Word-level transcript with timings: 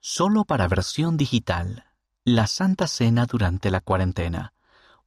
Solo 0.00 0.44
para 0.44 0.68
versión 0.68 1.16
digital. 1.16 1.84
La 2.24 2.46
Santa 2.46 2.86
Cena 2.86 3.26
durante 3.26 3.70
la 3.70 3.80
cuarentena. 3.80 4.52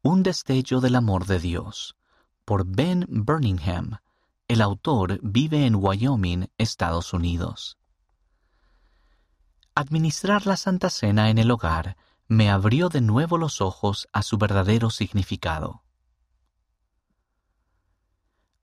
Un 0.01 0.21
destello 0.21 0.81
del 0.81 0.95
amor 0.95 1.27
de 1.27 1.39
Dios. 1.39 1.95
Por 2.43 2.65
Ben 2.65 3.05
Birmingham. 3.07 3.99
El 4.49 4.61
autor 4.61 5.19
vive 5.23 5.65
en 5.65 5.75
Wyoming, 5.75 6.47
Estados 6.57 7.13
Unidos. 7.13 7.77
Administrar 9.75 10.45
la 10.45 10.57
Santa 10.57 10.89
Cena 10.89 11.29
en 11.29 11.37
el 11.37 11.51
hogar 11.51 11.95
me 12.27 12.49
abrió 12.49 12.89
de 12.89 12.99
nuevo 12.99 13.37
los 13.37 13.61
ojos 13.61 14.09
a 14.11 14.23
su 14.23 14.37
verdadero 14.37 14.89
significado. 14.89 15.83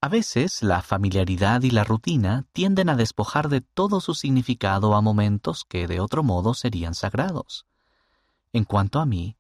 A 0.01 0.09
veces 0.09 0.63
la 0.63 0.81
familiaridad 0.81 1.63
y 1.63 1.71
la 1.71 1.83
rutina 1.83 2.47
tienden 2.53 2.89
a 2.89 2.95
despojar 2.95 3.49
de 3.49 3.63
todo 3.63 4.01
su 4.01 4.15
significado 4.15 4.95
a 4.95 5.01
momentos 5.01 5.65
que 5.69 5.89
de 5.89 5.99
otro 5.99 6.23
modo 6.23 6.55
serían 6.55 6.95
sagrados. 6.95 7.67
En 8.53 8.65
cuanto 8.65 9.01
a 9.01 9.07
mí, 9.07 9.37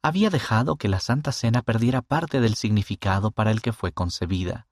había 0.00 0.30
dejado 0.30 0.76
que 0.76 0.88
la 0.88 1.00
Santa 1.00 1.30
Cena 1.30 1.60
perdiera 1.60 2.00
parte 2.00 2.40
del 2.40 2.54
significado 2.54 3.32
para 3.32 3.50
el 3.50 3.60
que 3.60 3.74
fue 3.74 3.92
concebida. 3.92 4.66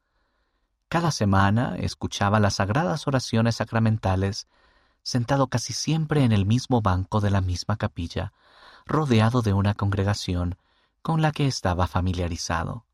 Cada 0.89 1.11
semana 1.11 1.77
escuchaba 1.77 2.41
las 2.41 2.55
sagradas 2.55 3.07
oraciones 3.07 3.57
sacramentales, 3.57 4.49
sentado 5.03 5.49
casi 5.49 5.75
siempre 5.75 6.25
en 6.25 6.33
el 6.33 6.47
mismo 6.47 6.81
banco 6.81 7.21
de 7.21 7.31
la 7.31 7.43
misma 7.43 7.77
capilla, 7.77 8.33
rodeado 8.87 9.43
de 9.43 9.53
una 9.53 9.75
congregación 9.75 10.57
con 11.03 11.21
la 11.21 11.31
que 11.31 11.47
estaba 11.47 11.87
familiarizado. 11.87 12.86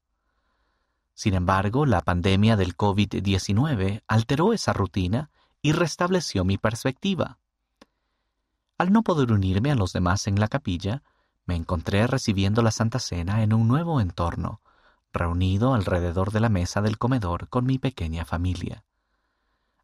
Sin 1.15 1.35
embargo, 1.35 1.87
la 1.87 2.01
pandemia 2.01 2.57
del 2.57 2.77
COVID-19 2.77 4.03
alteró 4.07 4.53
esa 4.53 4.73
rutina 4.73 5.31
y 5.61 5.73
restableció 5.73 6.45
mi 6.45 6.59
perspectiva. 6.59 7.39
Al 8.79 8.93
no 8.93 9.03
poder 9.03 9.33
unirme 9.33 9.71
a 9.71 9.77
los 9.77 9.93
demás 9.93 10.27
en 10.27 10.41
la 10.41 10.49
capilla, 10.49 11.03
me 11.45 11.55
encontré 11.55 12.07
recibiendo 12.07 12.63
la 12.63 12.71
Santa 12.71 12.99
Cena 12.99 13.43
en 13.43 13.53
un 13.53 13.69
nuevo 13.69 14.01
entorno, 14.01 14.61
reunido 15.13 15.75
alrededor 15.75 16.33
de 16.33 16.41
la 16.41 16.49
mesa 16.49 16.81
del 16.81 16.99
comedor 16.99 17.49
con 17.49 17.67
mi 17.67 17.79
pequeña 17.79 18.25
familia. 18.25 18.85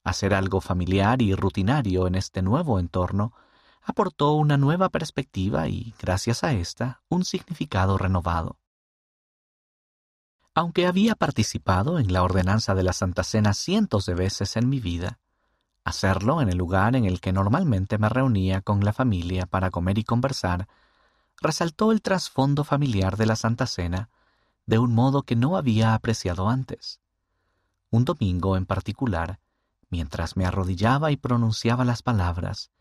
Hacer 0.05 0.35
algo 0.35 0.61
familiar 0.61 1.21
y 1.21 1.35
rutinario 1.35 2.07
en 2.07 2.15
este 2.15 2.43
nuevo 2.43 2.79
entorno 2.79 3.35
aportó 3.83 4.33
una 4.33 4.57
nueva 4.57 4.89
perspectiva 4.89 5.69
y, 5.69 5.95
gracias 5.99 6.45
a 6.45 6.53
esta, 6.53 7.03
un 7.09 7.25
significado 7.25 7.99
renovado. 7.99 8.59
Aunque 10.59 10.89
había 10.89 11.15
participado 11.15 12.01
en 12.01 12.13
la 12.13 12.25
ordenanza 12.25 12.75
de 12.75 12.83
la 12.83 12.93
Santa 12.93 13.23
Cena 13.23 13.55
cientos 13.55 14.07
de 14.07 14.15
veces 14.17 14.57
en 14.57 14.69
mi 14.69 14.81
vida, 14.81 15.21
hacerlo 15.85 16.43
en 16.43 16.49
el 16.49 16.59
lugar 16.59 16.97
en 16.97 17.05
el 17.05 17.21
que 17.21 17.33
normalmente 17.33 17.97
me 17.97 18.09
reunía 18.09 18.61
con 18.61 18.85
la 18.85 18.93
familia 18.93 19.47
para 19.47 19.71
comer 19.71 19.99
y 19.99 20.03
conversar, 20.03 20.67
resaltó 21.41 21.93
el 21.93 22.03
trasfondo 22.03 22.65
familiar 22.65 23.17
de 23.17 23.27
la 23.27 23.37
Santa 23.37 23.69
Cena 23.69 24.11
de 24.67 24.81
un 24.81 24.93
modo 24.93 25.23
que 25.23 25.37
no 25.37 25.57
había 25.57 25.95
apreciado 25.95 26.49
antes. 26.49 26.99
Un 27.91 28.05
domingo 28.05 28.57
en 28.57 28.67
particular, 28.67 29.39
mientras 29.91 30.37
me 30.37 30.45
arrodillaba 30.45 31.13
y 31.13 31.17
pronunciaba 31.17 31.85
las 31.85 32.03
palabras, 32.03 32.73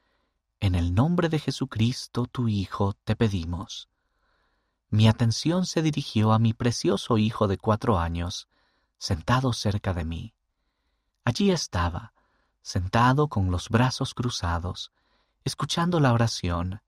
En 0.60 0.74
el 0.74 0.96
nombre 0.96 1.30
de 1.30 1.38
Jesucristo, 1.38 2.26
tu 2.26 2.48
Hijo, 2.48 2.96
te 3.04 3.16
pedimos 3.16 3.88
mi 4.90 5.08
atención 5.08 5.66
se 5.66 5.82
dirigió 5.82 6.32
a 6.32 6.40
mi 6.40 6.54
precioso 6.54 7.18
hijo 7.18 7.48
de 7.48 7.58
cuatro 7.58 8.00
años, 8.00 8.48
sentado 8.98 9.54
cerca 9.54 9.94
de 9.94 10.06
mí. 10.06 10.34
Allí 11.26 11.52
estaba, 11.52 12.14
sentado 12.62 13.28
con 13.28 13.52
los 13.52 13.70
brazos 13.70 14.14
cruzados, 14.14 14.92
escuchando 15.44 16.00
la 16.00 16.14
oración, 16.14 16.82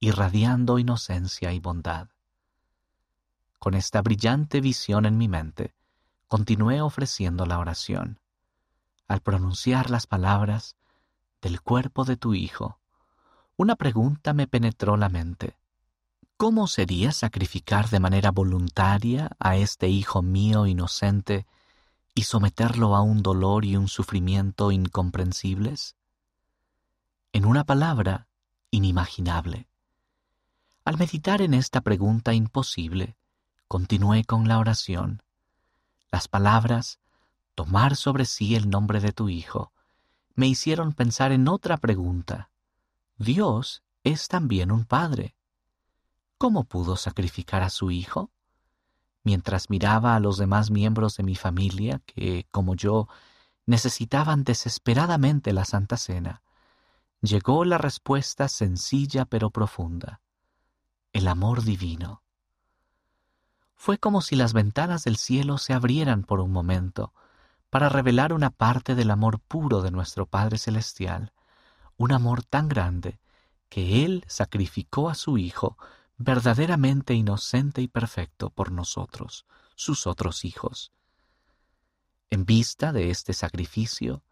irradiando 0.00 0.78
inocencia 0.78 1.52
y 1.52 1.60
bondad. 1.60 2.08
Con 3.58 3.74
esta 3.74 4.02
brillante 4.02 4.60
visión 4.60 5.06
en 5.06 5.16
mi 5.16 5.28
mente, 5.28 5.74
continué 6.28 6.80
ofreciendo 6.80 7.46
la 7.46 7.58
oración. 7.58 8.20
Al 9.08 9.20
pronunciar 9.20 9.90
las 9.90 10.06
palabras 10.06 10.76
del 11.40 11.60
cuerpo 11.60 12.04
de 12.04 12.16
tu 12.16 12.34
Hijo, 12.34 12.80
una 13.56 13.76
pregunta 13.76 14.34
me 14.34 14.46
penetró 14.46 14.96
la 14.96 15.08
mente. 15.08 15.56
¿Cómo 16.38 16.66
sería 16.66 17.12
sacrificar 17.12 17.88
de 17.88 17.98
manera 17.98 18.30
voluntaria 18.30 19.30
a 19.38 19.56
este 19.56 19.88
hijo 19.88 20.20
mío 20.20 20.66
inocente 20.66 21.46
y 22.14 22.24
someterlo 22.24 22.94
a 22.94 23.00
un 23.00 23.22
dolor 23.22 23.64
y 23.64 23.76
un 23.76 23.88
sufrimiento 23.88 24.70
incomprensibles? 24.70 25.96
En 27.32 27.46
una 27.46 27.64
palabra, 27.64 28.28
inimaginable. 28.70 29.70
Al 30.84 30.98
meditar 30.98 31.40
en 31.40 31.54
esta 31.54 31.80
pregunta 31.80 32.34
imposible, 32.34 33.16
continué 33.66 34.24
con 34.24 34.46
la 34.46 34.58
oración. 34.58 35.22
Las 36.12 36.28
palabras, 36.28 37.00
tomar 37.54 37.96
sobre 37.96 38.26
sí 38.26 38.54
el 38.56 38.68
nombre 38.68 39.00
de 39.00 39.12
tu 39.12 39.30
Hijo, 39.30 39.72
me 40.34 40.46
hicieron 40.46 40.92
pensar 40.92 41.32
en 41.32 41.48
otra 41.48 41.78
pregunta. 41.78 42.50
Dios 43.16 43.82
es 44.04 44.28
también 44.28 44.70
un 44.70 44.84
Padre. 44.84 45.34
¿Cómo 46.38 46.64
pudo 46.64 46.96
sacrificar 46.96 47.62
a 47.62 47.70
su 47.70 47.90
hijo? 47.90 48.30
Mientras 49.22 49.70
miraba 49.70 50.14
a 50.14 50.20
los 50.20 50.36
demás 50.36 50.70
miembros 50.70 51.16
de 51.16 51.22
mi 51.22 51.34
familia 51.34 52.02
que, 52.04 52.46
como 52.50 52.74
yo, 52.74 53.08
necesitaban 53.64 54.44
desesperadamente 54.44 55.54
la 55.54 55.64
Santa 55.64 55.96
Cena, 55.96 56.42
llegó 57.22 57.64
la 57.64 57.78
respuesta 57.78 58.48
sencilla 58.48 59.24
pero 59.24 59.50
profunda. 59.50 60.20
El 61.14 61.26
amor 61.26 61.62
divino. 61.62 62.22
Fue 63.74 63.96
como 63.96 64.20
si 64.20 64.36
las 64.36 64.52
ventanas 64.52 65.04
del 65.04 65.16
cielo 65.16 65.56
se 65.56 65.72
abrieran 65.72 66.22
por 66.22 66.40
un 66.40 66.52
momento 66.52 67.14
para 67.70 67.88
revelar 67.88 68.34
una 68.34 68.50
parte 68.50 68.94
del 68.94 69.10
amor 69.10 69.40
puro 69.40 69.80
de 69.80 69.90
nuestro 69.90 70.26
Padre 70.26 70.58
Celestial, 70.58 71.32
un 71.96 72.12
amor 72.12 72.44
tan 72.44 72.68
grande 72.68 73.18
que 73.70 74.04
Él 74.04 74.22
sacrificó 74.28 75.08
a 75.08 75.14
su 75.14 75.38
Hijo 75.38 75.78
verdaderamente 76.18 77.14
inocente 77.14 77.82
y 77.82 77.88
perfecto 77.88 78.50
por 78.50 78.72
nosotros, 78.72 79.46
sus 79.74 80.06
otros 80.06 80.44
hijos. 80.44 80.92
En 82.30 82.44
vista 82.44 82.92
de 82.92 83.10
este 83.10 83.32
sacrificio, 83.32 84.22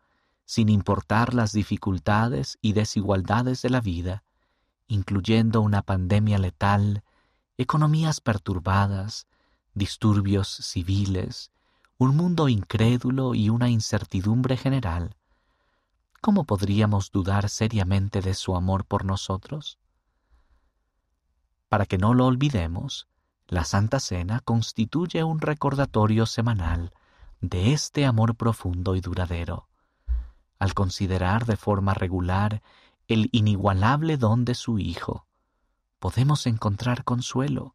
sin 0.47 0.69
importar 0.69 1.34
las 1.34 1.53
dificultades 1.53 2.59
y 2.61 2.72
desigualdades 2.72 3.62
de 3.62 3.71
la 3.71 3.81
vida, 3.81 4.25
incluyendo 4.87 5.61
una 5.61 5.83
pandemia 5.83 6.39
letal, 6.39 7.03
economías 7.56 8.21
perturbadas, 8.21 9.27
disturbios 9.75 10.49
civiles, 10.49 11.51
un 11.99 12.16
mundo 12.16 12.49
incrédulo 12.49 13.34
y 13.34 13.49
una 13.49 13.69
incertidumbre 13.69 14.56
general, 14.56 15.16
¿cómo 16.21 16.45
podríamos 16.45 17.11
dudar 17.11 17.49
seriamente 17.49 18.21
de 18.21 18.34
su 18.34 18.56
amor 18.56 18.84
por 18.84 19.05
nosotros? 19.05 19.78
Para 21.74 21.86
que 21.86 21.98
no 21.98 22.14
lo 22.14 22.26
olvidemos, 22.26 23.08
la 23.48 23.64
Santa 23.64 23.98
Cena 23.98 24.38
constituye 24.38 25.24
un 25.24 25.40
recordatorio 25.40 26.24
semanal 26.24 26.92
de 27.40 27.72
este 27.72 28.06
amor 28.06 28.36
profundo 28.36 28.94
y 28.94 29.00
duradero. 29.00 29.66
Al 30.60 30.72
considerar 30.72 31.46
de 31.46 31.56
forma 31.56 31.92
regular 31.92 32.62
el 33.08 33.28
inigualable 33.32 34.18
don 34.18 34.44
de 34.44 34.54
su 34.54 34.78
Hijo, 34.78 35.26
podemos 35.98 36.46
encontrar 36.46 37.02
consuelo 37.02 37.74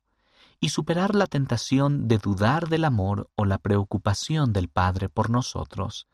y 0.61 0.69
superar 0.69 1.13
la 1.13 1.27
tentación 1.27 2.07
de 2.07 2.19
dudar 2.19 2.69
del 2.69 2.85
amor 2.85 3.29
o 3.35 3.43
la 3.43 3.57
preocupación 3.57 4.53
del 4.53 4.69
Padre 4.69 5.09
por 5.09 5.29
nosotros 5.29 6.07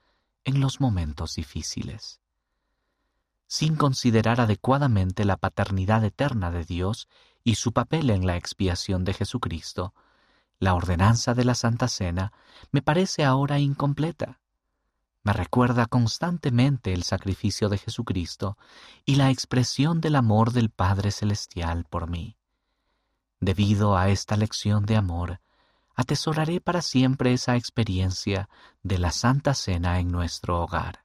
en 0.43 0.59
los 0.59 0.81
momentos 0.81 1.35
difíciles. 1.35 2.19
Sin 3.45 3.75
considerar 3.75 4.41
adecuadamente 4.41 5.23
la 5.23 5.37
paternidad 5.37 6.03
eterna 6.03 6.49
de 6.49 6.65
Dios 6.65 7.07
y 7.45 7.55
su 7.55 7.71
papel 7.71 8.09
en 8.09 8.25
la 8.25 8.35
expiación 8.35 9.05
de 9.05 9.13
Jesucristo, 9.13 9.93
la 10.59 10.73
ordenanza 10.73 11.35
de 11.35 11.45
la 11.45 11.53
Santa 11.53 11.87
Cena 11.87 12.33
me 12.71 12.81
parece 12.81 13.23
ahora 13.23 13.59
incompleta. 13.59 14.39
Me 15.23 15.31
recuerda 15.31 15.85
constantemente 15.85 16.91
el 16.91 17.03
sacrificio 17.03 17.69
de 17.69 17.77
Jesucristo 17.77 18.57
y 19.05 19.15
la 19.15 19.29
expresión 19.29 20.01
del 20.01 20.15
amor 20.15 20.53
del 20.53 20.71
Padre 20.71 21.11
Celestial 21.11 21.85
por 21.85 22.09
mí. 22.09 22.35
Debido 23.39 23.95
a 23.95 24.09
esta 24.09 24.37
lección 24.37 24.87
de 24.87 24.95
amor, 24.95 25.39
atesoraré 25.95 26.61
para 26.61 26.81
siempre 26.81 27.31
esa 27.33 27.55
experiencia 27.55 28.49
de 28.81 28.97
la 28.97 29.11
Santa 29.11 29.53
Cena 29.53 29.99
en 29.99 30.11
nuestro 30.11 30.63
hogar. 30.63 31.04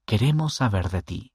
Queremos 0.05 0.55
saber 0.55 0.91
de 0.91 1.03
ti. 1.03 1.33